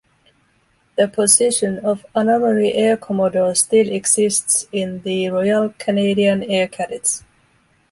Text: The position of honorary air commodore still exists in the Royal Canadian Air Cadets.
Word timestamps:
The 0.97 1.07
position 1.07 1.77
of 1.85 2.07
honorary 2.15 2.73
air 2.73 2.97
commodore 2.97 3.53
still 3.53 3.87
exists 3.87 4.65
in 4.71 5.03
the 5.03 5.29
Royal 5.29 5.75
Canadian 5.77 6.41
Air 6.41 6.67
Cadets. 6.67 7.23